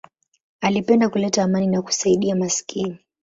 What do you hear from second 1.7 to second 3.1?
kusaidia maskini.